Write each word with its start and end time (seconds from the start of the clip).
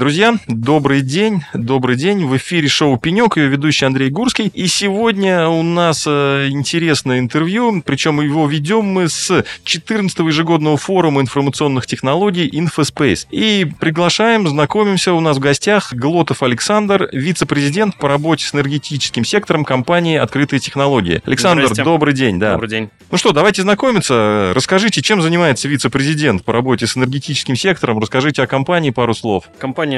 Друзья, 0.00 0.38
добрый 0.46 1.02
день, 1.02 1.42
добрый 1.52 1.94
день. 1.94 2.24
В 2.24 2.34
эфире 2.38 2.68
шоу 2.68 2.96
«Пенек», 2.96 3.36
ее 3.36 3.48
ведущий 3.48 3.84
Андрей 3.84 4.08
Гурский. 4.08 4.46
И 4.46 4.66
сегодня 4.66 5.46
у 5.46 5.62
нас 5.62 6.04
э, 6.06 6.46
интересное 6.48 7.18
интервью, 7.18 7.82
причем 7.84 8.22
его 8.22 8.48
ведем 8.48 8.86
мы 8.86 9.10
с 9.10 9.44
14-го 9.66 10.26
ежегодного 10.26 10.78
форума 10.78 11.20
информационных 11.20 11.86
технологий 11.86 12.48
«Инфосpace». 12.48 13.26
И 13.30 13.70
приглашаем, 13.78 14.48
знакомимся, 14.48 15.12
у 15.12 15.20
нас 15.20 15.36
в 15.36 15.40
гостях 15.40 15.92
Глотов 15.92 16.42
Александр, 16.42 17.10
вице-президент 17.12 17.98
по 17.98 18.08
работе 18.08 18.46
с 18.46 18.54
энергетическим 18.54 19.26
сектором 19.26 19.66
компании 19.66 20.16
«Открытые 20.16 20.60
технологии». 20.60 21.20
Александр, 21.26 21.64
Здрасте. 21.64 21.84
добрый 21.84 22.14
день. 22.14 22.38
Да. 22.38 22.52
Добрый 22.52 22.70
день. 22.70 22.88
Ну 23.10 23.18
что, 23.18 23.32
давайте 23.32 23.62
знакомиться. 23.62 24.52
Расскажите, 24.54 25.02
чем 25.02 25.20
занимается 25.20 25.68
вице-президент 25.68 26.42
по 26.44 26.54
работе 26.54 26.86
с 26.86 26.96
энергетическим 26.96 27.54
сектором. 27.54 27.98
Расскажите 27.98 28.42
о 28.42 28.46
компании 28.46 28.88
пару 28.88 29.14
слов. 29.14 29.44
Компания 29.58 29.89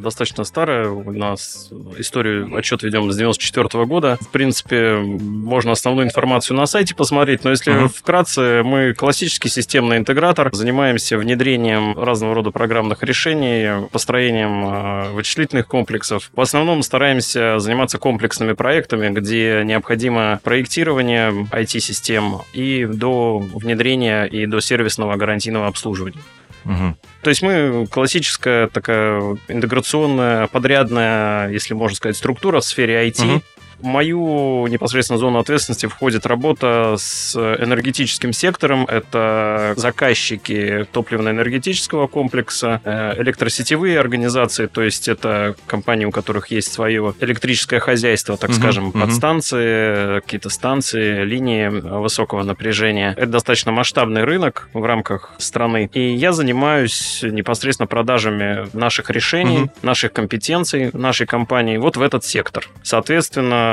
достаточно 0.00 0.44
старая. 0.44 0.88
У 0.88 1.12
нас 1.12 1.70
историю 1.98 2.54
отчет 2.56 2.82
ведем 2.82 3.10
с 3.10 3.16
94 3.16 3.84
года. 3.86 4.18
В 4.20 4.28
принципе, 4.28 4.96
можно 4.96 5.72
основную 5.72 6.06
информацию 6.06 6.56
на 6.56 6.66
сайте 6.66 6.94
посмотреть, 6.94 7.44
но 7.44 7.50
если 7.50 7.72
Мгм. 7.72 7.88
вкратце, 7.88 8.62
мы 8.64 8.94
классический 8.94 9.48
системный 9.48 9.96
интегратор. 9.98 10.50
Занимаемся 10.52 11.16
внедрением 11.18 11.98
разного 11.98 12.34
рода 12.34 12.50
программных 12.50 13.02
решений, 13.02 13.86
построением 13.90 14.64
э, 14.64 15.10
вычислительных 15.12 15.66
комплексов. 15.66 16.30
В 16.34 16.40
основном 16.40 16.82
стараемся 16.82 17.58
заниматься 17.58 17.98
комплексными 17.98 18.52
проектами, 18.52 19.08
где 19.10 19.62
необходимо 19.64 20.40
проектирование 20.42 21.46
IT-систем 21.52 22.40
и 22.52 22.84
до 22.86 23.38
внедрения 23.38 24.24
и 24.24 24.46
до 24.46 24.60
сервисного 24.60 25.16
гарантийного 25.16 25.66
обслуживания. 25.66 26.18
Мгм. 26.64 26.96
То 27.22 27.30
есть 27.30 27.42
мы 27.42 27.86
классическая 27.90 28.68
такая 28.68 29.36
интеграционная, 29.48 30.46
подрядная, 30.48 31.50
если 31.50 31.74
можно 31.74 31.96
сказать, 31.96 32.16
структура 32.16 32.60
в 32.60 32.64
сфере 32.64 33.08
IT. 33.08 33.24
Мгм. 33.24 33.42
В 33.82 33.84
мою 33.84 34.68
непосредственно 34.68 35.18
зону 35.18 35.40
ответственности 35.40 35.86
входит 35.86 36.24
работа 36.24 36.94
с 36.96 37.34
энергетическим 37.36 38.32
сектором. 38.32 38.84
Это 38.84 39.74
заказчики 39.76 40.86
топливно-энергетического 40.92 42.06
комплекса, 42.06 42.80
э, 42.84 43.20
электросетевые 43.20 43.98
организации, 43.98 44.66
то 44.66 44.82
есть 44.82 45.08
это 45.08 45.56
компании, 45.66 46.04
у 46.04 46.12
которых 46.12 46.52
есть 46.52 46.72
свое 46.72 47.12
электрическое 47.20 47.80
хозяйство, 47.80 48.36
так 48.36 48.50
Мгм, 48.50 48.58
скажем, 48.60 48.84
мгм. 48.86 49.00
подстанции, 49.00 50.20
какие-то 50.20 50.48
станции, 50.48 51.24
линии 51.24 51.66
высокого 51.68 52.44
напряжения. 52.44 53.14
Это 53.16 53.26
достаточно 53.32 53.72
масштабный 53.72 54.22
рынок 54.22 54.68
в 54.74 54.84
рамках 54.84 55.32
страны. 55.38 55.90
И 55.92 56.14
я 56.14 56.32
занимаюсь 56.32 57.20
непосредственно 57.24 57.88
продажами 57.88 58.68
наших 58.74 59.10
решений, 59.10 59.58
Мгм. 59.58 59.70
наших 59.82 60.12
компетенций 60.12 60.90
нашей 60.92 61.26
компании 61.26 61.78
вот 61.78 61.96
в 61.96 62.02
этот 62.02 62.24
сектор. 62.24 62.68
Соответственно, 62.84 63.71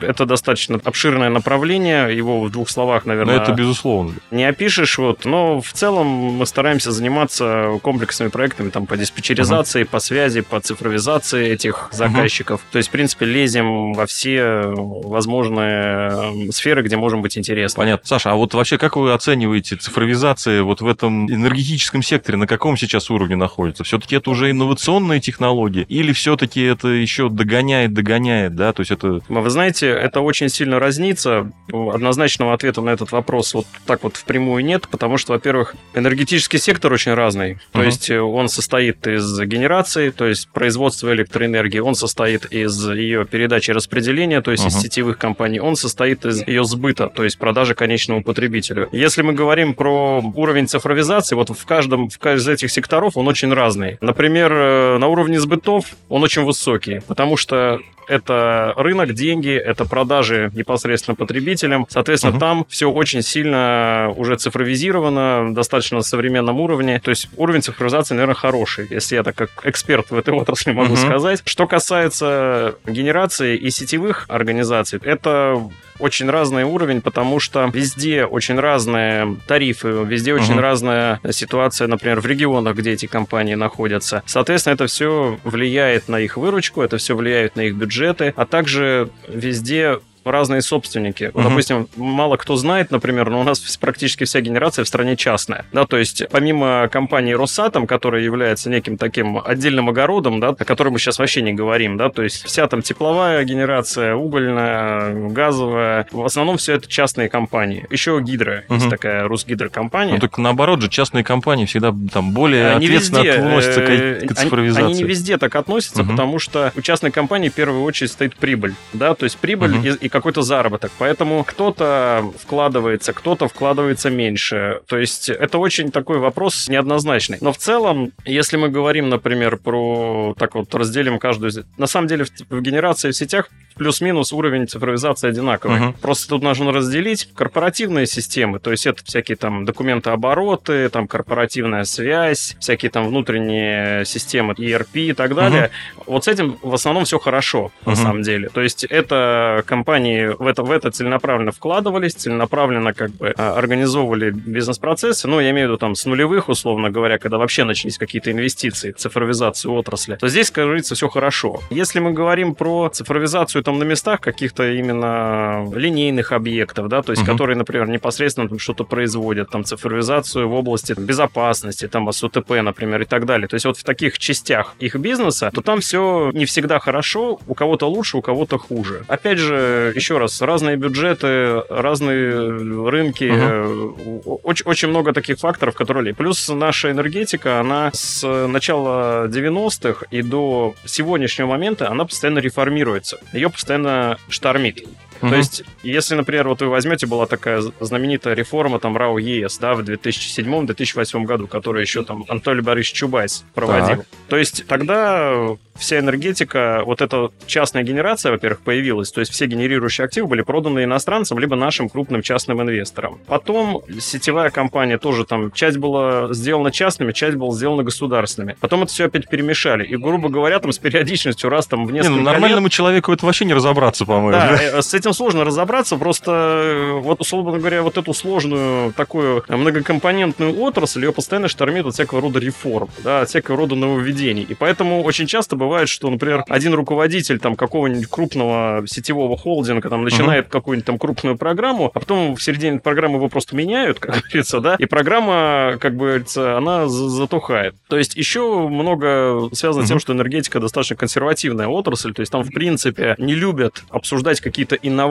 это 0.00 0.26
достаточно 0.26 0.80
обширное 0.82 1.30
направление. 1.30 2.16
Его 2.16 2.42
в 2.42 2.50
двух 2.50 2.68
словах, 2.68 3.06
наверное, 3.06 3.40
это 3.40 3.52
безусловно. 3.52 4.14
не 4.30 4.44
опишешь. 4.44 4.98
Вот. 4.98 5.24
Но 5.24 5.60
в 5.60 5.72
целом 5.72 6.06
мы 6.06 6.46
стараемся 6.46 6.92
заниматься 6.92 7.78
комплексными 7.82 8.30
проектами 8.30 8.70
там, 8.70 8.86
по 8.86 8.96
диспетчеризации, 8.96 9.84
по 9.84 9.98
связи, 10.00 10.40
по 10.40 10.60
цифровизации 10.60 11.48
этих 11.48 11.88
заказчиков. 11.92 12.60
То 12.72 12.78
есть, 12.78 12.88
в 12.88 12.92
принципе, 12.92 13.26
лезем 13.26 13.92
во 13.92 14.06
все 14.06 14.72
возможные 14.74 16.46
э, 16.48 16.52
сферы, 16.52 16.82
где 16.82 16.96
можем 16.96 17.22
быть 17.22 17.36
интересны. 17.38 17.76
Понятно. 17.76 18.06
Саша, 18.06 18.32
а 18.32 18.34
вот 18.34 18.54
вообще 18.54 18.78
как 18.78 18.96
вы 18.96 19.12
оцениваете 19.12 19.76
цифровизация 19.76 20.62
вот 20.62 20.80
в 20.80 20.86
этом 20.86 21.30
энергетическом 21.30 22.02
секторе? 22.02 22.38
На 22.38 22.46
каком 22.46 22.76
сейчас 22.76 23.10
уровне 23.10 23.36
находится? 23.36 23.84
Все-таки 23.84 24.16
это 24.16 24.30
уже 24.30 24.50
инновационные 24.50 25.20
технологии? 25.20 25.86
Или 25.88 26.12
все-таки 26.12 26.62
это 26.62 26.88
еще 26.88 27.28
догоняет, 27.28 27.92
догоняет, 27.92 28.54
да? 28.54 28.72
То 28.72 28.80
есть 28.80 28.90
это... 28.90 29.20
Вы 29.28 29.50
знаете, 29.50 29.88
это 29.88 30.20
очень 30.20 30.48
сильно 30.48 30.78
разнится. 30.78 31.50
Однозначного 31.72 32.52
ответа 32.54 32.80
на 32.80 32.90
этот 32.90 33.12
вопрос 33.12 33.54
вот 33.54 33.66
так 33.86 34.02
вот 34.02 34.16
впрямую 34.16 34.64
нет, 34.64 34.88
потому 34.90 35.16
что, 35.18 35.32
во-первых, 35.32 35.74
энергетический 35.94 36.58
сектор 36.58 36.92
очень 36.92 37.14
разный. 37.14 37.54
То 37.72 37.78
Мгм. 37.78 37.86
есть 37.86 38.10
э, 38.10 38.20
он 38.20 38.48
состоит 38.48 39.06
из 39.06 39.40
генерации, 39.40 40.10
то 40.10 40.26
есть 40.26 40.48
производства 40.50 41.12
электроэнергии, 41.12 41.78
он 41.78 41.94
состоит 41.94 42.46
из 42.46 42.88
ее 42.90 43.24
передачи 43.24 43.70
и 43.70 43.74
распределения, 43.74 44.40
то 44.42 44.50
есть 44.50 44.66
из 44.66 44.74
Мгм. 44.74 44.82
сетевых 44.82 45.18
компаний, 45.18 45.60
он 45.60 45.76
состоит 45.76 46.24
из 46.24 46.46
ее 46.46 46.64
сбыта, 46.64 47.08
то 47.08 47.24
есть 47.24 47.38
продажи 47.38 47.74
конечному 47.74 48.22
потребителю. 48.22 48.88
Если 48.92 49.22
мы 49.22 49.32
говорим 49.32 49.74
про 49.74 50.20
уровень 50.34 50.68
цифровизации, 50.68 51.34
вот 51.34 51.50
в 51.50 51.66
каждом 51.66 52.08
в 52.08 52.18
каждом 52.18 52.34
из 52.34 52.48
этих 52.48 52.70
секторов 52.70 53.16
он 53.16 53.28
очень 53.28 53.52
разный. 53.52 53.98
Например, 54.00 54.52
э, 54.52 54.98
на 54.98 55.06
уровне 55.06 55.38
сбытов 55.40 55.86
он 56.08 56.22
очень 56.22 56.42
высокий, 56.42 57.00
потому 57.06 57.36
что 57.36 57.80
это 58.08 58.74
рынок, 58.76 59.03
деньги, 59.12 59.50
это 59.54 59.84
продажи 59.84 60.50
непосредственно 60.54 61.14
потребителям. 61.14 61.86
Соответственно, 61.88 62.32
Мгм. 62.32 62.40
там 62.40 62.66
все 62.68 62.90
очень 62.90 63.22
сильно 63.22 64.12
уже 64.16 64.36
цифровизировано, 64.36 65.54
достаточно 65.54 65.98
на 65.98 66.02
современном 66.02 66.60
уровне. 66.60 67.00
То 67.02 67.10
есть 67.10 67.28
уровень 67.36 67.62
цифровизации, 67.62 68.14
наверное, 68.14 68.34
хороший, 68.34 68.86
если 68.90 69.16
я 69.16 69.22
так 69.22 69.34
как 69.34 69.50
эксперт 69.64 70.10
в 70.10 70.16
этой 70.16 70.32
отрасли 70.34 70.72
могу 70.72 70.94
Мгм. 70.94 70.96
сказать. 70.96 71.42
Что 71.44 71.66
касается 71.66 72.76
генерации 72.86 73.56
и 73.56 73.70
сетевых 73.70 74.26
организаций, 74.28 75.00
это 75.02 75.62
очень 76.00 76.28
разный 76.28 76.64
уровень, 76.64 77.00
потому 77.00 77.38
что 77.38 77.70
везде 77.72 78.24
очень 78.24 78.58
разные 78.58 79.36
тарифы, 79.46 79.88
везде 80.04 80.34
очень 80.34 80.54
Мгм. 80.54 80.60
разная 80.60 81.20
ситуация, 81.30 81.86
например, 81.86 82.20
в 82.20 82.26
регионах, 82.26 82.74
где 82.76 82.90
эти 82.92 83.06
компании 83.06 83.54
находятся. 83.54 84.22
Соответственно, 84.26 84.74
это 84.74 84.86
все 84.88 85.38
влияет 85.44 86.08
на 86.08 86.18
их 86.18 86.36
выручку, 86.36 86.82
это 86.82 86.96
все 86.96 87.14
влияет 87.14 87.54
на 87.54 87.60
их 87.62 87.74
бюджеты, 87.76 88.34
а 88.36 88.44
также 88.44 88.93
везде 89.28 89.98
разные 90.24 90.62
собственники. 90.62 91.30
Вот, 91.34 91.42
Мгм. 91.42 91.50
Допустим, 91.50 91.88
мало 91.96 92.36
кто 92.36 92.56
знает, 92.56 92.90
например, 92.90 93.30
но 93.30 93.40
у 93.40 93.44
нас 93.44 93.60
практически 93.76 94.24
вся 94.24 94.40
генерация 94.40 94.84
в 94.84 94.88
стране 94.88 95.16
частная. 95.16 95.64
Да, 95.72 95.86
то 95.86 95.96
есть 95.96 96.22
помимо 96.30 96.88
компании 96.90 97.32
Росатом, 97.32 97.86
которая 97.86 98.22
является 98.22 98.70
неким 98.70 98.96
таким 98.96 99.38
отдельным 99.44 99.88
огородом, 99.88 100.40
да, 100.40 100.48
о 100.48 100.54
котором 100.64 100.94
мы 100.94 100.98
сейчас 100.98 101.18
вообще 101.18 101.42
не 101.42 101.52
говорим, 101.52 101.96
да, 101.96 102.08
то 102.10 102.22
есть 102.22 102.44
вся 102.44 102.66
там 102.66 102.82
тепловая 102.82 103.44
генерация, 103.44 104.14
угольная, 104.14 105.28
газовая, 105.30 106.06
в 106.10 106.24
основном 106.24 106.56
все 106.56 106.74
это 106.74 106.88
частные 106.88 107.28
компании. 107.28 107.86
Еще 107.90 108.20
Гидро, 108.20 108.64
есть 108.68 108.84
Мгм. 108.84 108.90
такая 108.90 109.26
Русгидро-компания. 109.28 110.14
Ну, 110.14 110.18
так 110.20 110.38
наоборот 110.38 110.80
же, 110.82 110.88
частные 110.88 111.24
компании 111.24 111.64
всегда 111.66 111.94
там 112.12 112.32
более 112.32 112.70
Они 112.72 112.86
ответственно 112.86 113.18
везде, 113.22 113.32
относятся 113.40 113.80
к, 113.80 113.88
э, 113.90 114.14
к 114.20 114.22
они- 114.22 114.34
цифровизации. 114.34 114.84
Они, 114.84 114.94
не 114.94 115.02
везде 115.04 115.38
так 115.38 115.54
относятся, 115.56 116.02
Мгм. 116.02 116.12
потому 116.12 116.38
что 116.38 116.72
у 116.76 116.80
частной 116.80 117.10
компании 117.10 117.48
в 117.48 117.54
первую 117.54 117.82
очередь 117.84 118.12
стоит 118.12 118.36
прибыль, 118.36 118.74
да, 118.92 119.14
то 119.14 119.24
есть 119.24 119.36
прибыль 119.38 119.72
Мгм. 119.76 119.86
и, 119.86 120.06
и 120.06 120.08
какой-то 120.14 120.42
заработок. 120.42 120.92
Поэтому 120.98 121.42
кто-то 121.42 122.32
вкладывается, 122.38 123.12
кто-то 123.12 123.48
вкладывается 123.48 124.10
меньше. 124.10 124.80
То 124.86 124.96
есть 124.96 125.28
это 125.28 125.58
очень 125.58 125.90
такой 125.90 126.18
вопрос 126.18 126.68
неоднозначный. 126.68 127.38
Но 127.40 127.52
в 127.52 127.56
целом, 127.56 128.12
если 128.24 128.56
мы 128.56 128.68
говорим, 128.68 129.08
например, 129.08 129.56
про 129.56 130.32
так 130.38 130.54
вот 130.54 130.72
разделим 130.72 131.18
каждую. 131.18 131.50
На 131.78 131.88
самом 131.88 132.06
деле 132.06 132.24
в, 132.24 132.30
в 132.48 132.60
генерации 132.60 133.10
в 133.10 133.16
сетях 133.16 133.50
плюс-минус 133.76 134.32
уровень 134.32 134.66
цифровизации 134.68 135.28
одинаковый. 135.28 135.78
Мгм. 135.80 135.92
Просто 135.94 136.28
тут 136.28 136.42
нужно 136.42 136.72
разделить 136.72 137.28
корпоративные 137.34 138.06
системы, 138.06 138.58
то 138.58 138.70
есть 138.70 138.86
это 138.86 139.04
всякие 139.04 139.36
там 139.36 139.64
документообороты, 139.64 140.88
там 140.88 141.06
корпоративная 141.08 141.84
связь, 141.84 142.56
всякие 142.60 142.90
там 142.90 143.08
внутренние 143.08 144.04
системы 144.04 144.54
ERP 144.54 145.10
и 145.10 145.12
так 145.12 145.34
далее. 145.34 145.70
Вот 146.06 146.24
с 146.24 146.28
этим 146.28 146.58
в 146.62 146.74
основном 146.74 147.04
все 147.04 147.18
хорошо, 147.18 147.72
на 147.86 147.92
Мгм. 147.92 148.02
самом 148.02 148.22
деле. 148.22 148.48
То 148.48 148.60
есть 148.60 148.84
это 148.84 149.62
компании 149.66 150.26
в 150.38 150.46
это, 150.46 150.62
в 150.62 150.70
это 150.70 150.90
целенаправленно 150.90 151.52
вкладывались, 151.52 152.14
целенаправленно 152.14 152.92
как 152.92 153.10
бы 153.12 153.34
а, 153.36 153.56
организовывали 153.56 154.30
бизнес-процессы, 154.30 155.28
ну, 155.28 155.40
я 155.40 155.50
имею 155.50 155.68
в 155.68 155.70
виду 155.70 155.78
там 155.78 155.94
с 155.94 156.04
нулевых, 156.04 156.48
условно 156.48 156.90
говоря, 156.90 157.18
когда 157.18 157.38
вообще 157.38 157.64
начались 157.64 157.98
какие-то 157.98 158.30
инвестиции 158.30 158.92
цифровизацию 158.92 159.72
отрасли, 159.72 160.16
то 160.16 160.28
здесь, 160.28 160.50
говорится, 160.50 160.94
все 160.94 161.08
хорошо. 161.08 161.60
Если 161.70 161.98
мы 162.00 162.12
говорим 162.12 162.54
про 162.54 162.88
цифровизацию 162.88 163.62
там 163.64 163.78
на 163.78 163.84
местах 163.84 164.20
каких-то 164.20 164.70
именно 164.70 165.66
линейных 165.74 166.32
объектов, 166.32 166.88
да, 166.88 167.02
то 167.02 167.12
есть 167.12 167.22
Мгм. 167.22 167.32
которые, 167.32 167.56
например, 167.56 167.88
непосредственно 167.88 168.48
там 168.48 168.58
что-то 168.58 168.84
производят, 168.84 169.50
там 169.50 169.64
цифровизацию 169.64 170.48
в 170.48 170.54
области 170.54 170.94
там, 170.94 171.04
безопасности, 171.04 171.88
там 171.88 172.10
СУТП, 172.12 172.50
например, 172.62 173.02
и 173.02 173.04
так 173.04 173.26
далее. 173.26 173.48
То 173.48 173.54
есть 173.54 173.66
вот 173.66 173.76
в 173.78 173.84
таких 173.84 174.18
частях 174.18 174.74
их 174.78 174.96
бизнеса, 174.96 175.50
то 175.54 175.60
там 175.62 175.80
все 175.80 176.30
не 176.34 176.44
всегда 176.44 176.78
хорошо, 176.78 177.38
у 177.46 177.54
кого-то 177.54 177.88
лучше, 177.88 178.16
у 178.18 178.22
кого-то 178.22 178.58
хуже. 178.58 179.04
Опять 179.08 179.38
же, 179.38 179.92
еще 179.96 180.18
раз, 180.18 180.42
разные 180.42 180.76
бюджеты, 180.76 181.62
разные 181.70 182.88
рынки, 182.88 183.24
Мгм. 183.24 183.40
э, 183.42 184.38
очень, 184.42 184.66
очень 184.66 184.88
много 184.88 185.12
таких 185.12 185.38
факторов, 185.38 185.74
которые... 185.74 186.14
Плюс 186.14 186.48
наша 186.48 186.90
энергетика, 186.90 187.60
она 187.60 187.90
с 187.92 188.26
начала 188.48 189.26
90-х 189.28 190.06
и 190.10 190.22
до 190.22 190.74
сегодняшнего 190.84 191.48
момента, 191.48 191.88
она 191.90 192.04
постоянно 192.04 192.38
реформируется. 192.40 193.18
Ее 193.32 193.48
постоянно 193.54 194.18
штормит. 194.28 194.86
Угу. 195.24 195.30
То 195.30 195.36
есть, 195.36 195.62
если, 195.82 196.14
например, 196.14 196.48
вот 196.48 196.60
вы 196.60 196.68
возьмете, 196.68 197.06
была 197.06 197.26
такая 197.26 197.62
знаменитая 197.80 198.34
реформа 198.34 198.78
там 198.78 198.96
РАО 198.96 199.18
ЕС, 199.18 199.58
да, 199.58 199.74
в 199.74 199.80
2007-2008 199.80 201.24
году, 201.24 201.46
которую 201.46 201.82
еще 201.82 202.04
там 202.04 202.24
Анатолий 202.28 202.60
Борисович 202.60 202.98
Чубайс 202.98 203.44
проводил. 203.54 203.98
Так. 203.98 204.06
То 204.28 204.36
есть, 204.36 204.66
тогда 204.66 205.56
вся 205.76 205.98
энергетика, 205.98 206.82
вот 206.84 207.00
эта 207.00 207.30
частная 207.46 207.82
генерация, 207.82 208.32
во-первых, 208.32 208.60
появилась, 208.60 209.10
то 209.10 209.20
есть 209.20 209.32
все 209.32 209.46
генерирующие 209.46 210.04
активы 210.04 210.28
были 210.28 210.42
проданы 210.42 210.84
иностранцам, 210.84 211.38
либо 211.38 211.56
нашим 211.56 211.88
крупным 211.88 212.22
частным 212.22 212.62
инвесторам. 212.62 213.18
Потом 213.26 213.82
сетевая 213.98 214.50
компания 214.50 214.98
тоже 214.98 215.24
там, 215.24 215.50
часть 215.52 215.78
была 215.78 216.32
сделана 216.32 216.70
частными, 216.70 217.12
часть 217.12 217.36
была 217.36 217.52
сделана 217.54 217.82
государственными. 217.82 218.56
Потом 218.60 218.82
это 218.82 218.92
все 218.92 219.06
опять 219.06 219.28
перемешали. 219.28 219.84
И, 219.84 219.96
грубо 219.96 220.28
говоря, 220.28 220.58
там 220.60 220.72
с 220.72 220.78
периодичностью 220.78 221.50
раз 221.50 221.66
там 221.66 221.86
в 221.86 221.92
несколько 221.92 222.12
не, 222.12 222.18
ну, 222.18 222.24
нормальному 222.24 222.66
лет... 222.66 222.72
человеку 222.72 223.12
это 223.12 223.26
вообще 223.26 223.44
не 223.44 223.54
разобраться, 223.54 224.04
по-моему. 224.04 224.32
Да, 224.32 224.58
э, 224.60 224.82
с 224.82 224.94
этим 224.94 225.12
сложно 225.14 225.44
разобраться, 225.44 225.96
просто 225.96 226.30
э, 226.32 226.92
вот, 227.00 227.20
условно 227.20 227.58
говоря, 227.58 227.82
вот 227.82 227.96
эту 227.96 228.12
сложную 228.14 228.92
такую 228.92 229.44
многокомпонентную 229.48 230.60
отрасль, 230.60 231.04
ее 231.04 231.12
постоянно 231.12 231.48
штормит 231.48 231.86
от 231.86 231.94
всякого 231.94 232.20
рода 232.20 232.38
реформ, 232.38 232.88
да, 233.02 233.22
от 233.22 233.28
всякого 233.28 233.56
рода 233.56 233.74
нововведений. 233.74 234.42
И 234.42 234.54
поэтому 234.54 235.02
очень 235.02 235.26
часто 235.26 235.56
бывает, 235.56 235.88
что, 235.88 236.10
например, 236.10 236.44
один 236.48 236.74
руководитель 236.74 237.38
там 237.38 237.56
какого-нибудь 237.56 238.06
крупного 238.06 238.84
сетевого 238.86 239.36
холдинга 239.36 239.88
там 239.88 240.04
начинает 240.04 240.46
uh-huh. 240.46 240.50
какую-нибудь 240.50 240.86
там 240.86 240.98
крупную 240.98 241.36
программу, 241.36 241.90
а 241.94 241.98
потом 242.00 242.36
в 242.36 242.42
середине 242.42 242.78
программы 242.80 243.16
его 243.16 243.28
просто 243.28 243.56
меняют, 243.56 243.98
как 244.00 244.22
говорится, 244.22 244.60
да, 244.60 244.76
и 244.78 244.86
программа, 244.86 245.76
как 245.80 245.96
говорится, 245.96 246.56
она 246.56 246.88
затухает. 246.88 247.74
То 247.88 247.96
есть 247.96 248.16
еще 248.16 248.68
много 248.68 249.48
связано 249.52 249.82
uh-huh. 249.82 249.86
с 249.86 249.88
тем, 249.88 250.00
что 250.00 250.12
энергетика 250.12 250.60
достаточно 250.60 250.96
консервативная 250.96 251.68
отрасль, 251.68 252.12
то 252.12 252.20
есть 252.20 252.32
там, 252.32 252.42
в 252.42 252.50
принципе, 252.50 253.14
не 253.18 253.34
любят 253.34 253.84
обсуждать 253.90 254.40
какие-то 254.40 254.76
инновации, 254.76 255.03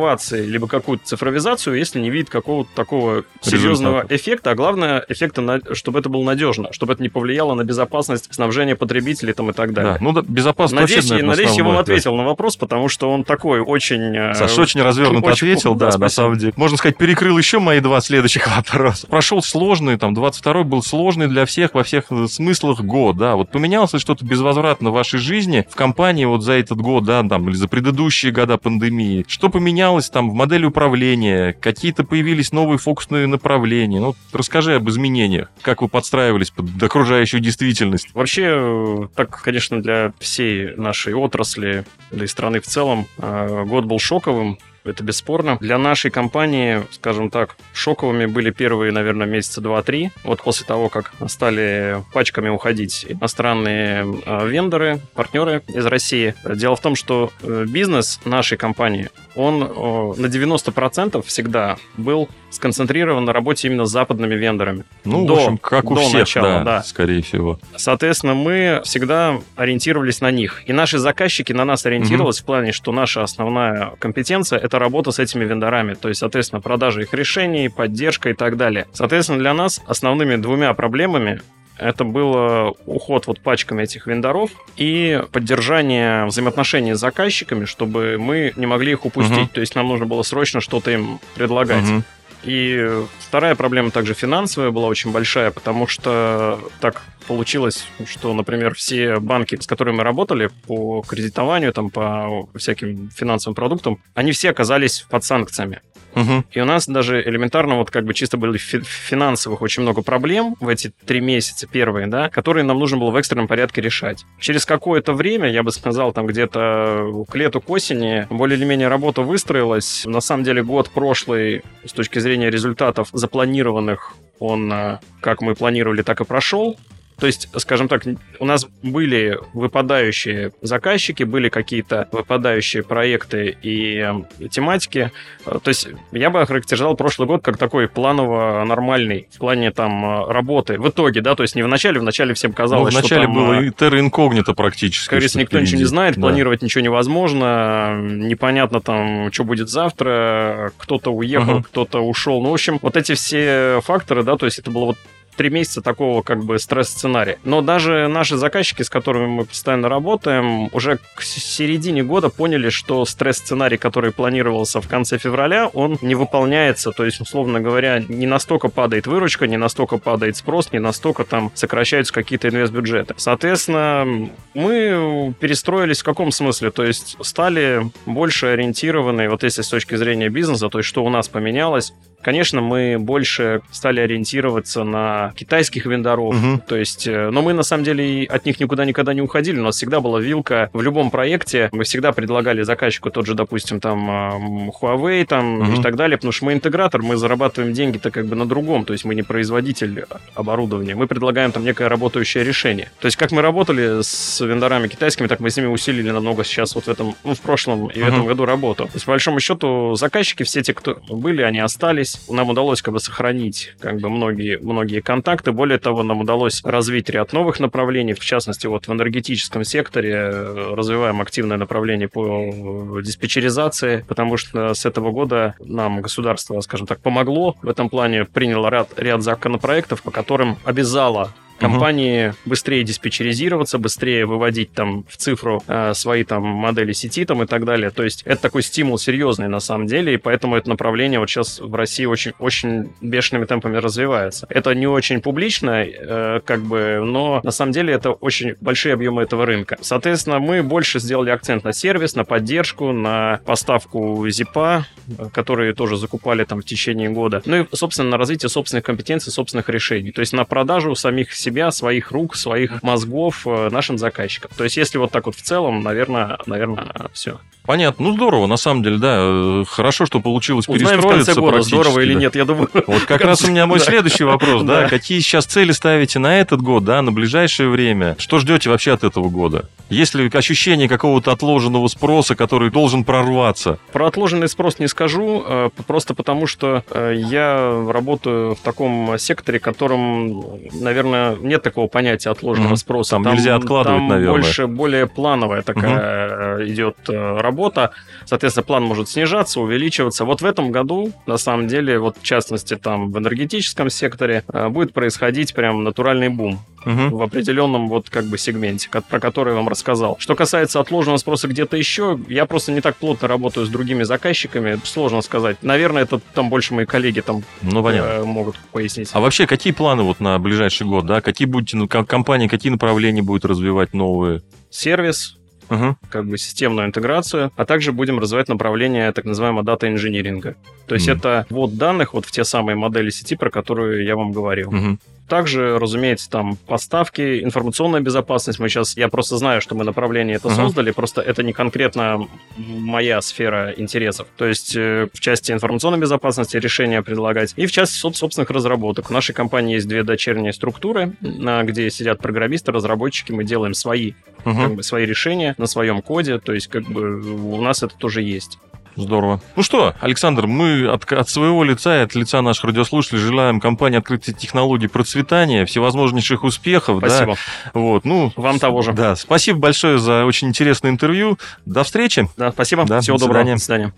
либо 0.46 0.68
какую-то 0.68 1.06
цифровизацию, 1.06 1.78
если 1.78 2.00
не 2.00 2.10
видят 2.10 2.30
какого-то 2.30 2.70
такого 2.76 3.24
серьезного 3.42 4.00
Результат. 4.00 4.12
эффекта, 4.12 4.52
а 4.52 4.56
главное, 4.56 5.06
эффекта, 5.08 5.62
чтобы 5.74 6.00
это 6.00 6.10
было 6.10 6.24
надежно, 6.24 6.72
чтобы 6.72 6.94
это 6.94 7.02
не 7.02 7.10
повлияло 7.10 7.54
на 7.54 7.64
безопасность 7.64 8.34
снабжения 8.34 8.76
потребителей 8.76 9.34
там 9.34 9.50
и 9.50 9.54
так 9.54 9.74
далее. 9.74 9.94
Да, 9.94 9.98
ну 10.02 10.12
да, 10.12 10.22
безопасность 10.22 10.82
Надеюсь, 10.82 11.10
вообще, 11.10 11.26
надеюсь 11.26 11.58
я 11.58 11.64
вам 11.64 11.78
ответил 11.78 12.16
на 12.16 12.24
вопрос, 12.24 12.56
потому 12.56 12.90
что 12.90 13.12
он 13.12 13.24
такой 13.24 13.60
очень... 13.60 14.16
Э, 14.16 14.34
Саша 14.34 14.62
очень 14.62 14.82
развернуто 14.82 15.28
очень, 15.28 15.48
ответил, 15.50 15.76
да, 15.76 15.92
да 15.92 15.98
на 15.98 16.10
самом 16.10 16.38
деле. 16.38 16.54
Можно 16.56 16.78
сказать, 16.78 16.98
перекрыл 16.98 17.38
еще 17.38 17.60
мои 17.60 17.80
два 17.80 18.02
следующих 18.02 18.48
вопроса. 18.56 19.08
Прошел 19.08 19.42
сложный, 19.42 19.98
там, 19.98 20.14
22-й 20.14 20.64
был 20.64 20.82
сложный 20.82 21.28
для 21.28 21.46
всех 21.46 21.74
во 21.74 21.84
всех 21.84 22.06
смыслах 22.28 22.82
год, 22.82 23.18
да. 23.18 23.36
Вот 23.36 23.50
поменялось 23.50 23.92
что-то 23.98 24.26
безвозвратно 24.26 24.90
в 24.90 24.94
вашей 24.94 25.20
жизни, 25.20 25.68
в 25.70 25.76
компании 25.76 26.26
вот 26.26 26.44
за 26.44 26.54
этот 26.54 26.80
год, 26.80 27.04
да, 27.06 27.24
там, 27.24 27.50
или 27.50 27.56
за 27.56 27.68
предыдущие 27.68 28.32
года 28.32 28.58
пандемии? 28.58 29.26
Что 29.28 29.50
поменялось 29.50 29.73
там 30.10 30.30
в 30.30 30.34
модели 30.34 30.66
управления? 30.66 31.54
Какие-то 31.54 32.04
появились 32.04 32.52
новые 32.52 32.78
фокусные 32.78 33.28
направления? 33.28 34.00
Ну, 34.00 34.16
расскажи 34.32 34.76
об 34.76 34.90
изменениях. 34.90 35.52
Как 35.62 35.82
вы 35.82 35.88
подстраивались 35.88 36.52
под 36.52 36.82
окружающую 36.82 37.42
действительность? 37.42 38.14
Вообще, 38.14 38.44
э, 38.48 39.08
так, 39.16 39.42
конечно, 39.42 39.82
для 39.82 40.14
всей 40.20 40.76
нашей 40.76 41.14
отрасли, 41.14 41.86
да 42.12 42.28
страны 42.28 42.60
в 42.60 42.66
целом, 42.66 43.08
э, 43.18 43.66
год 43.66 43.86
был 43.86 44.00
шоковым 44.00 44.58
это 44.84 45.04
бесспорно. 45.04 45.58
Для 45.60 45.78
нашей 45.78 46.12
компании, 46.12 46.84
скажем 46.92 47.30
так, 47.30 47.56
шоковыми 47.74 48.26
были 48.26 48.52
первые, 48.52 48.92
наверное, 48.92 49.28
месяца 49.28 49.62
два-три. 49.62 50.12
Вот 50.24 50.42
после 50.42 50.66
того, 50.66 50.90
как 50.90 51.14
стали 51.28 52.04
пачками 52.14 52.50
уходить 52.50 53.06
иностранные 53.08 54.06
э, 54.26 54.48
вендоры, 54.48 55.00
партнеры 55.14 55.64
из 55.68 55.86
России. 55.86 56.36
Дело 56.46 56.76
в 56.76 56.82
том, 56.82 56.96
что 56.96 57.32
э, 57.42 57.66
бизнес 57.68 58.20
нашей 58.26 58.58
компании, 58.58 59.10
он 59.36 59.60
на 59.60 60.26
90% 60.26 61.22
всегда 61.26 61.78
был 61.98 62.30
сконцентрирован 62.54 63.26
на 63.26 63.34
работе 63.34 63.68
именно 63.68 63.86
с 63.86 63.92
западными 63.92 64.36
вендорами. 64.36 64.84
Ну, 65.06 65.26
до, 65.26 65.36
в 65.36 65.38
общем, 65.40 65.58
как 65.58 65.90
у 65.90 65.96
всех, 65.96 66.14
начала, 66.14 66.60
да, 66.60 66.64
да, 66.64 66.84
скорее 66.84 67.22
всего. 67.24 67.60
Соответственно, 67.76 68.36
мы 68.36 68.82
всегда 68.84 69.40
ориентировались 69.56 70.22
на 70.22 70.32
них. 70.32 70.62
И 70.66 70.74
наши 70.74 70.98
заказчики 71.00 71.52
на 71.52 71.66
нас 71.66 71.86
ориентировались 71.86 72.40
угу. 72.40 72.44
в 72.44 72.46
плане, 72.46 72.72
что 72.72 72.92
наша 72.92 73.24
основная 73.24 73.94
компетенция— 74.00 74.60
это 74.74 74.80
работа 74.80 75.12
с 75.12 75.20
этими 75.20 75.46
вендорами. 75.46 75.94
То 75.94 76.10
есть, 76.10 76.20
соответственно, 76.20 76.60
продажа 76.60 77.02
их 77.02 77.14
решений, 77.14 77.70
поддержка 77.70 78.32
и 78.32 78.34
так 78.34 78.58
далее. 78.58 78.88
Соответственно, 78.92 79.38
для 79.38 79.54
нас 79.54 79.80
основными 79.86 80.36
двумя 80.36 80.74
проблемами 80.74 81.42
это 81.78 82.04
был 82.04 82.76
уход 82.86 83.28
вот 83.28 83.40
пачками 83.40 83.84
этих 83.84 84.08
вендоров 84.08 84.50
и 84.76 85.22
поддержание 85.32 86.26
взаимоотношений 86.26 86.94
с 86.94 87.00
заказчиками, 87.00 87.66
чтобы 87.66 88.18
мы 88.20 88.54
не 88.56 88.66
могли 88.66 88.94
их 88.94 89.06
упустить. 89.06 89.38
Uh-huh. 89.38 89.54
То 89.54 89.62
есть 89.62 89.76
нам 89.76 89.88
нужно 89.88 90.08
было 90.08 90.24
срочно 90.24 90.60
что-то 90.60 90.90
им 90.92 91.20
предлагать. 91.36 91.84
Uh-huh. 91.84 92.04
И 92.44 93.06
вторая 93.20 93.56
проблема 93.56 93.92
также 93.92 94.14
финансовая 94.14 94.72
была 94.72 94.88
очень 94.88 95.12
большая, 95.12 95.52
потому 95.52 95.88
что 95.88 96.60
так 96.82 97.02
получилось, 97.28 97.88
что, 98.06 98.34
например, 98.34 98.76
все 98.76 99.20
банки, 99.20 99.58
с 99.60 99.66
которыми 99.66 99.98
мы 99.98 100.04
работали 100.04 100.50
по 100.68 101.02
кредитованию, 101.08 101.72
там, 101.72 101.90
по 101.90 102.50
всяким 102.56 103.10
финансовым 103.12 103.56
продуктам, 103.56 104.00
они 104.14 104.34
все 104.34 104.50
оказались 104.50 105.06
под 105.10 105.24
санкциями. 105.24 105.82
Угу. 106.16 106.46
И 106.52 106.60
у 106.60 106.66
нас 106.66 106.88
даже 106.88 107.22
элементарно 107.22 107.76
вот 107.76 107.92
как 107.92 108.06
бы 108.06 108.14
чисто 108.14 108.38
были 108.38 108.58
финансовых 108.58 109.62
очень 109.62 109.84
много 109.84 110.02
проблем 110.02 110.56
в 110.60 110.68
эти 110.68 110.92
три 111.06 111.22
месяца 111.22 111.68
первые, 111.68 112.08
да, 112.08 112.30
которые 112.30 112.64
нам 112.64 112.80
нужно 112.80 112.98
было 112.98 113.12
в 113.12 113.16
экстренном 113.16 113.48
порядке 113.48 113.82
решать. 113.82 114.26
Через 114.40 114.66
какое-то 114.66 115.14
время, 115.14 115.50
я 115.50 115.64
бы 115.64 115.72
сказал, 115.72 116.14
там 116.14 116.28
где-то 116.28 117.26
к 117.30 117.36
лету, 117.36 117.62
к 117.62 117.70
осени, 117.70 118.28
более 118.30 118.58
или 118.58 118.66
менее 118.66 118.88
работа 118.88 119.22
выстроилась. 119.22 120.04
На 120.06 120.22
самом 120.22 120.44
деле 120.44 120.64
год 120.64 120.90
прошлый 120.90 121.64
с 121.86 121.94
точки 121.94 122.20
зрения 122.20 122.50
результатов 122.50 123.10
запланированных 123.12 124.14
он, 124.40 124.72
э, 124.72 125.00
как 125.22 125.42
мы 125.42 125.56
планировали, 125.56 126.02
так 126.02 126.22
и 126.22 126.26
прошел. 126.26 126.78
То 127.20 127.28
есть, 127.28 127.50
скажем 127.58 127.88
так, 127.88 128.04
у 128.40 128.46
нас 128.46 128.68
были 128.82 129.40
выпадающие 129.54 130.52
заказчики, 130.62 131.24
были 131.24 131.50
какие-то 131.50 132.08
выпадающие 132.12 132.84
проекты 132.84 133.56
и, 133.62 134.14
и 134.40 134.50
тематики. 134.50 135.12
То 135.46 135.68
есть 135.68 135.88
я 136.12 136.30
бы 136.30 136.42
охарактеризовал 136.42 136.96
прошлый 136.96 137.28
год 137.28 137.44
как 137.44 137.58
такой 137.58 137.88
планово-нормальный 137.88 139.28
в 139.32 139.38
плане 139.38 139.72
там 139.72 140.28
работы. 140.30 140.80
В 140.80 140.90
итоге, 140.90 141.22
да, 141.22 141.36
то 141.36 141.44
есть 141.44 141.56
не 141.56 141.64
в 141.64 141.68
начале, 141.68 142.00
в 142.00 142.04
начале 142.04 142.34
всем 142.34 142.54
казалось, 142.54 142.94
ну, 142.94 143.00
в 143.00 143.04
начале 143.04 143.24
что 143.24 143.34
там, 143.34 143.36
было 143.36 143.62
и 143.62 143.70
терра 143.70 144.00
инкогнито 144.00 144.54
практически. 144.54 145.10
Как 145.10 145.20
говорится, 145.20 145.40
никто 145.40 145.60
ничего 145.60 145.80
не 145.80 145.86
знает, 145.86 146.16
да. 146.16 146.22
планировать 146.22 146.62
ничего 146.62 146.84
невозможно, 146.84 148.02
непонятно 148.02 148.82
там, 148.82 149.32
что 149.32 149.44
будет 149.44 149.70
завтра, 149.70 150.72
кто-то 150.78 151.12
уехал, 151.12 151.60
uh-huh. 151.60 151.64
кто-то 151.64 152.02
ушел. 152.02 152.42
Ну, 152.42 152.50
в 152.50 152.54
общем, 152.54 152.80
вот 152.82 152.98
эти 152.98 153.14
все 153.14 153.82
факторы, 153.84 154.24
да, 154.24 154.36
то 154.38 154.46
есть 154.46 154.60
это 154.60 154.72
было 154.72 154.86
вот 154.86 154.98
три 155.36 155.50
месяца 155.50 155.82
такого 155.82 156.22
как 156.22 156.44
бы 156.44 156.60
стресс-сценария. 156.60 157.40
Но 157.44 157.62
даже 157.62 158.08
наши 158.08 158.38
заказчики, 158.38 158.82
с 158.84 158.90
которыми 158.90 159.28
мы 159.28 159.46
постоянно 159.46 159.90
работаем, 159.90 160.70
уже 160.74 161.00
к 161.16 161.22
середине 161.22 162.04
года 162.04 162.30
поняли, 162.30 162.70
что 162.70 163.06
стресс-сценарий, 163.06 163.78
который 163.78 164.12
планировался 164.12 164.82
в 164.82 164.88
конце 164.88 165.18
февраля, 165.18 165.68
он 165.68 165.98
не 166.02 166.16
выполняется. 166.16 166.92
То 166.92 167.06
есть, 167.06 167.22
условно 167.22 167.60
говоря, 167.60 168.00
не 168.00 168.26
настолько 168.26 168.70
падает 168.70 169.08
выручка, 169.08 169.48
не 169.48 169.58
настолько 169.58 169.98
падает 169.98 170.38
спрос, 170.38 170.72
не 170.72 170.80
настолько 170.80 171.24
там 171.24 171.52
сокращаются 171.54 172.14
какие-то 172.14 172.50
инвестбюджеты. 172.50 173.16
Соответственно, 173.18 174.30
мы 174.54 175.34
перестроились 175.40 176.02
в 176.02 176.04
каком 176.04 176.32
смысле? 176.32 176.72
То 176.72 176.84
есть 176.84 177.18
стали 177.22 177.92
больше 178.06 178.48
ориентированы, 178.48 179.30
вот 179.30 179.44
если 179.44 179.62
с 179.62 179.70
точки 179.70 179.96
зрения 179.96 180.30
бизнеса, 180.30 180.70
то 180.70 180.80
есть 180.80 180.90
что 180.90 181.04
у 181.04 181.10
нас 181.10 181.28
поменялось, 181.28 181.94
Конечно, 182.24 182.62
мы 182.62 182.98
больше 183.00 183.62
стали 183.72 184.00
ориентироваться 184.00 184.84
на 184.84 185.34
китайских 185.36 185.86
вендоров, 185.86 186.36
угу. 186.36 186.62
то 186.68 186.76
есть, 186.76 187.08
э, 187.08 187.30
но 187.30 187.42
мы 187.42 187.54
на 187.54 187.64
самом 187.64 187.84
деле 187.84 188.26
от 188.26 188.46
них 188.46 188.60
никуда 188.60 188.86
никогда 188.86 189.14
не 189.14 189.22
уходили, 189.22 189.60
у 189.60 189.64
нас 189.64 189.76
всегда 189.76 190.00
была 190.00 190.20
вилка 190.20 190.70
в 190.74 190.82
любом 190.82 191.12
проекте, 191.12 191.70
мы 191.72 191.84
всегда 191.84 192.12
предлагали 192.12 192.64
заказчику 192.64 193.12
тот 193.12 193.26
же, 193.26 193.36
допустим, 193.36 193.80
там 193.80 194.70
Huawei 194.70 195.26
там 195.26 195.60
угу. 195.60 195.80
и 195.80 195.84
так 195.84 195.96
далее, 195.96 196.18
потому 196.18 196.32
что 196.32 196.46
мы 196.46 196.54
интегратор, 196.54 197.02
мы 197.02 197.18
зарабатываем 197.18 197.74
деньги-то 197.74 198.10
как 198.10 198.26
бы 198.26 198.36
на 198.36 198.48
другом, 198.48 198.86
то 198.86 198.94
есть 198.94 199.06
мы 199.06 199.16
не 199.16 199.24
производитель 199.24 200.06
оборудования, 200.34 200.96
мы 200.96 201.08
предлагаем 201.08 201.52
там 201.52 201.64
некое 201.64 201.90
работающее 201.90 202.44
решение. 202.44 202.90
То 203.00 203.08
есть 203.08 203.18
как 203.18 203.32
мы 203.32 203.42
работали 203.42 204.02
с 204.02 204.40
вендорами 204.40 204.88
китайскими, 204.88 205.28
так 205.28 205.40
мы 205.40 205.50
с 205.50 205.58
ними 205.58 205.68
усилили 205.68 206.10
намного 206.12 206.44
сейчас 206.44 206.76
вот 206.76 206.86
в 206.86 206.88
этом, 206.88 207.16
ну, 207.24 207.36
в 207.36 207.42
прошлом 207.42 207.88
и 207.88 208.00
угу. 208.00 208.06
в 208.06 208.08
этом 208.08 208.26
году 208.26 208.46
работу. 208.46 208.86
То 208.86 208.92
есть, 208.94 209.06
по 209.06 209.12
большому 209.12 209.40
счету, 209.40 209.96
заказчики 209.96 210.44
все 210.44 210.62
те, 210.62 210.74
кто 210.74 211.00
были, 211.10 211.42
они 211.42 211.60
остались, 211.60 212.13
удалось, 212.14 212.30
нам 212.30 212.50
удалось 212.50 212.82
как 212.82 212.94
бы 212.94 213.00
сохранить 213.00 213.74
как 213.80 214.00
бы 214.00 214.10
многие, 214.10 214.58
многие 214.58 215.02
контакты. 215.02 215.52
Более 215.52 215.80
того, 215.80 216.04
нам 216.04 216.22
удалось 216.22 216.64
развить 216.64 217.10
ряд 217.10 217.34
новых 217.34 217.60
направлений, 217.60 218.14
в 218.14 218.20
частности, 218.20 218.68
вот 218.68 218.88
в 218.88 218.92
энергетическом 218.94 219.64
секторе 219.64 220.14
э, 220.14 220.74
развиваем 220.76 221.22
активное 221.22 221.58
направление 221.58 222.08
по 222.08 223.02
диспетчеризации, 223.02 224.06
потому 224.08 224.38
что 224.38 224.74
с 224.74 224.86
этого 224.86 225.12
года 225.12 225.56
нам 225.60 226.02
государство, 226.02 226.60
скажем 226.62 226.88
так, 226.88 227.00
помогло 227.00 227.56
в 227.62 227.70
этом 227.70 227.90
плане, 227.90 228.26
приняло 228.26 228.70
ряд, 228.70 228.90
ряд 228.98 229.22
законопроектов, 229.22 230.02
по 230.02 230.12
которым 230.12 230.58
обязало 230.64 231.34
компании 231.72 232.34
быстрее 232.46 232.84
диспетчеризироваться, 232.84 233.78
быстрее 233.78 234.26
выводить 234.26 234.72
там 234.74 235.06
в 235.08 235.18
цифру 235.18 235.64
э, 235.68 235.94
свои 235.94 236.24
там 236.24 236.44
модели 236.44 236.94
сети 236.94 237.26
там 237.26 237.44
и 237.44 237.46
так 237.46 237.66
далее. 237.66 237.90
То 237.90 238.04
есть 238.04 238.24
это 238.26 238.42
такой 238.42 238.64
стимул 238.64 238.98
серьезный 238.98 239.48
на 239.48 239.60
самом 239.60 239.88
деле, 239.88 240.14
и 240.14 240.18
поэтому 240.18 240.56
это 240.56 240.70
направление 240.70 241.20
вот 241.20 241.30
сейчас 241.30 241.60
в 241.60 241.74
России 241.76 242.06
очень, 242.06 242.34
очень 242.40 242.90
бешеными 243.02 243.46
темпами 243.46 243.78
развивается. 243.78 244.46
Это 244.50 244.74
не 244.76 244.88
очень 244.88 245.22
публично, 245.22 245.84
э, 245.84 246.40
как 246.46 246.62
бы, 246.62 247.02
но 247.04 247.42
на 247.44 247.52
самом 247.52 247.72
деле 247.72 247.94
это 247.94 248.12
очень 248.12 248.56
большие 248.62 248.94
объемы 248.94 249.22
этого 249.22 249.46
рынка. 249.46 249.78
Соответственно, 249.82 250.40
мы 250.40 250.64
больше 250.64 251.00
сделали 251.00 251.30
акцент 251.30 251.64
на 251.64 251.74
сервис, 251.74 252.16
на 252.16 252.26
поддержку, 252.26 252.92
на 252.92 253.40
поставку 253.46 254.28
зипа, 254.30 254.86
которые 255.32 255.74
тоже 255.74 255.98
закупали 255.98 256.44
там 256.44 256.62
в 256.62 256.66
течение 256.66 257.10
года. 257.10 257.42
Ну 257.46 257.62
и, 257.62 257.68
собственно, 257.74 258.10
на 258.10 258.18
развитие 258.18 258.50
собственных 258.50 258.84
компетенций, 258.84 259.32
собственных 259.32 259.70
решений. 259.70 260.12
То 260.12 260.22
есть 260.22 260.34
на 260.34 260.46
продажу 260.46 260.96
самих 260.96 261.34
себя, 261.34 261.53
своих 261.72 262.12
рук, 262.12 262.36
своих 262.36 262.84
мозгов 262.84 263.46
э, 263.46 263.70
нашим 263.70 263.98
заказчикам. 263.98 264.52
То 264.56 264.64
есть 264.64 264.78
если 264.78 264.98
вот 264.98 265.12
так 265.12 265.26
вот 265.26 265.36
в 265.36 265.42
целом, 265.42 265.84
наверное, 265.84 266.38
наверное, 266.46 267.10
все. 267.14 267.40
Понятно. 267.66 268.08
Ну, 268.08 268.14
здорово, 268.14 268.46
на 268.46 268.58
самом 268.58 268.84
деле, 268.84 268.98
да. 268.98 269.18
э, 269.20 269.64
Хорошо, 269.68 270.06
что 270.06 270.20
получилось 270.20 270.68
Узнаем 270.68 271.00
в 271.00 271.04
конце 271.04 271.34
перестроиться 271.34 271.40
года, 271.40 271.62
здорово 271.62 272.00
или 272.02 272.14
да. 272.14 272.20
нет, 272.20 272.36
я 272.36 272.46
думаю. 272.46 272.70
Вот 272.88 273.04
как 273.04 273.22
раз 273.26 273.42
у 273.44 273.50
меня 273.50 273.66
мой 273.66 273.80
следующий 273.80 274.26
вопрос, 274.26 274.64
да. 274.66 274.90
Какие 274.90 275.20
сейчас 275.22 275.46
цели 275.46 275.72
ставите 275.72 276.20
на 276.20 276.40
этот 276.40 276.62
год, 276.62 276.84
да, 276.84 277.02
на 277.02 277.12
ближайшее 277.14 277.70
время? 277.70 278.16
Что 278.20 278.40
ждете 278.40 278.70
вообще 278.70 278.92
от 278.92 279.06
этого 279.06 279.30
года? 279.30 279.70
Есть 279.90 280.14
ли 280.14 280.30
ощущение 280.34 280.90
какого-то 280.90 281.32
отложенного 281.32 281.88
спроса, 281.88 282.36
который 282.36 282.70
должен 282.70 283.06
прорваться? 283.06 283.80
Про 283.94 284.08
отложенный 284.08 284.50
спрос 284.50 284.80
не 284.80 284.88
скажу, 284.88 285.44
э, 285.48 285.70
просто 285.88 286.14
потому 286.14 286.48
что 286.48 286.84
я 286.94 287.86
работаю 287.88 288.56
в 288.56 288.60
таком 288.60 289.18
секторе, 289.18 289.60
котором, 289.60 290.60
наверное, 290.74 291.33
нет 291.42 291.64
такого 291.64 291.88
понятия 291.88 292.30
отложенного 292.30 292.70
Мгм. 292.70 292.78
спроса. 292.78 293.20
Там 293.24 293.34
нельзя 293.34 293.56
откладывать, 293.56 294.00
там 294.00 294.08
наверное. 294.08 294.32
больше, 294.34 294.68
более 294.68 295.08
плановая 295.08 295.62
такая 295.62 296.58
э, 296.60 296.66
идет 296.68 296.96
э, 297.10 297.38
работа. 297.40 297.92
Соответственно, 298.26 298.64
план 298.66 298.84
может 298.84 299.10
снижаться, 299.10 299.60
увеличиваться. 299.62 300.26
Вот 300.26 300.42
в 300.42 300.46
этом 300.46 300.72
году, 300.72 301.12
на 301.26 301.38
самом 301.38 301.68
деле, 301.68 302.00
вот 302.00 302.18
в 302.18 302.24
частности, 302.24 302.76
там 302.76 303.12
в 303.12 303.18
энергетическом 303.18 303.90
секторе 303.90 304.44
э, 304.52 304.70
будет 304.70 304.94
происходить 304.94 305.54
прям 305.54 305.84
натуральный 305.84 306.30
бум 306.30 306.60
Мгм. 306.86 307.10
в 307.12 307.22
определенном 307.22 307.88
вот 307.88 308.10
как 308.10 308.26
бы 308.26 308.38
сегменте, 308.38 308.90
ко- 308.90 309.02
про 309.02 309.20
который 309.20 309.52
я 309.52 309.56
вам 309.56 309.68
рассказал. 309.68 310.16
Что 310.20 310.36
касается 310.36 310.80
отложенного 310.80 311.18
спроса 311.18 311.48
где-то 311.48 311.78
еще, 311.78 312.20
я 312.28 312.46
просто 312.46 312.72
не 312.72 312.82
так 312.82 312.96
плотно 312.98 313.28
работаю 313.28 313.66
с 313.66 313.70
другими 313.70 314.04
заказчиками, 314.04 314.80
сложно 314.84 315.22
сказать. 315.22 315.58
Наверное, 315.62 316.04
это 316.04 316.20
там 316.34 316.50
больше 316.50 316.74
мои 316.74 316.86
коллеги 316.86 317.22
там 317.22 317.44
Ну, 317.62 317.84
понятно. 317.84 318.10
э, 318.10 318.24
могут 318.24 318.58
пояснить. 318.72 319.10
А 319.14 319.20
вообще, 319.20 319.48
какие 319.48 319.74
планы 319.74 320.04
вот 320.04 320.20
на 320.20 320.38
ближайший 320.40 320.86
год, 320.88 321.06
да? 321.06 321.22
Какие 321.22 321.48
будете, 321.48 321.78
ну, 321.78 321.88
как 321.88 322.08
компания, 322.08 322.50
какие 322.50 322.72
направления 322.72 323.22
будет 323.22 323.46
развивать 323.46 323.94
новые? 323.94 324.42
Сервис, 324.70 325.38
Мгм. 325.70 325.98
как 326.10 326.28
бы 326.28 326.38
системную 326.38 326.88
интеграцию, 326.88 327.52
а 327.56 327.66
также 327.66 327.92
будем 327.94 328.20
развивать 328.20 328.50
направление 328.50 329.12
так 329.12 329.26
называемого 329.26 329.64
дата-инжиниринга. 329.64 330.56
То 330.88 330.96
есть 330.96 331.08
Мгм. 331.08 331.18
это 331.18 331.46
ввод 331.50 331.78
данных 331.78 332.14
вот 332.14 332.26
в 332.26 332.32
те 332.32 332.44
самые 332.44 332.76
модели 332.76 333.10
сети, 333.10 333.36
про 333.36 333.50
которые 333.50 334.06
я 334.06 334.16
вам 334.16 334.32
говорил. 334.34 334.72
Мгм. 334.72 335.00
Также, 335.28 335.80
разумеется, 335.80 336.30
там 336.30 336.58
поставки, 336.58 337.42
информационная 337.44 338.02
безопасность. 338.02 338.60
Мы 338.60 338.68
сейчас, 338.70 338.98
я 338.98 339.08
просто 339.08 339.38
знаю, 339.38 339.62
что 339.62 339.74
мы 339.74 339.84
направление 339.86 340.36
это 340.36 340.50
Ага. 340.50 340.56
создали, 340.58 340.92
просто 340.92 341.22
это 341.22 341.44
не 341.44 341.54
конкретно 341.54 342.28
моя 342.58 343.22
сфера 343.22 343.74
интересов. 343.76 344.28
То 344.38 344.46
есть 344.46 344.76
э, 344.76 345.08
в 345.14 345.20
части 345.22 345.52
информационной 345.54 345.98
безопасности 346.00 346.58
решения 346.58 347.02
предлагать 347.02 347.54
и 347.56 347.66
в 347.66 347.72
части 347.72 348.06
соб- 348.06 348.14
собственных 348.16 348.50
разработок. 348.52 349.08
В 349.08 349.12
нашей 349.12 349.34
компании 349.34 349.76
есть 349.76 349.88
две 349.88 350.04
дочерние 350.04 350.52
структуры, 350.54 351.14
где 351.22 351.90
сидят 351.90 352.20
программисты, 352.20 352.72
разработчики, 352.72 353.32
мы 353.32 353.44
делаем 353.44 353.74
свои, 353.74 354.14
Мгм. 354.46 354.62
как 354.62 354.76
бы, 354.76 354.84
свои 354.84 355.06
решения 355.06 355.56
на 355.58 355.68
своем 355.68 356.02
коде, 356.02 356.38
то 356.40 356.54
есть 356.54 356.68
как 356.68 356.84
бы 356.84 357.22
у 357.22 357.62
нас 357.62 357.82
это 357.82 357.96
тоже 357.96 358.22
есть. 358.22 358.60
Здорово. 358.96 359.42
Ну 359.56 359.64
что, 359.64 359.94
Александр, 360.02 360.46
мы 360.48 360.88
от, 360.88 361.12
от 361.12 361.28
своего 361.30 361.64
лица 361.64 362.00
и 362.00 362.04
от 362.04 362.14
лица 362.16 362.42
наших 362.42 362.66
радиослушателей 362.66 363.20
желаем 363.22 363.60
компании 363.60 363.98
открытия 363.98 364.34
технологий 364.34 364.88
процветания, 364.88 365.66
всевозможнейших 365.66 366.44
успехов. 366.44 367.00
да. 367.02 367.10
Спасибо. 367.10 367.36
Вот, 367.74 368.06
ну, 368.06 368.32
Вам 368.36 368.60
того 368.60 368.82
же. 368.82 368.94
Да, 368.94 369.16
спасибо 369.16 369.60
большое 369.60 369.98
за 369.98 370.26
очень 370.26 370.48
интересное 370.50 370.92
интервью. 370.92 371.38
До 371.66 371.84
встречи. 371.84 372.28
Да, 372.38 372.52
спасибо. 372.52 372.86
Да, 372.86 373.02
Всего 373.02 373.18
до 373.18 373.26
доброго. 373.26 373.58
свидания. 373.58 373.58
До 373.58 373.62
свидания. 373.64 373.94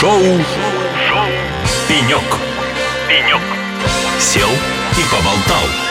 Шоу. 0.00 0.20
Шоу. 1.08 1.26
Пенек. 1.88 2.38
Пенек. 3.08 3.40
Сел 4.18 4.48
и 4.48 5.02
поболтал. 5.10 5.85